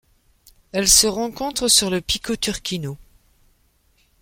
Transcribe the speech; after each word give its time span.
Elle 0.71 0.87
se 0.89 1.05
rencontre 1.05 1.67
sur 1.67 1.91
le 1.91 2.01
pico 2.01 2.35
Turquino. 2.35 2.97